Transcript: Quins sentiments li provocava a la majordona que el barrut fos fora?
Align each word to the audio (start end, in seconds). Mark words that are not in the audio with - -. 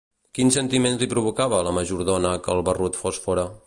Quins 0.37 0.55
sentiments 0.59 1.03
li 1.03 1.09
provocava 1.13 1.59
a 1.59 1.69
la 1.69 1.77
majordona 1.81 2.35
que 2.47 2.57
el 2.59 2.69
barrut 2.71 3.03
fos 3.05 3.27
fora? 3.29 3.51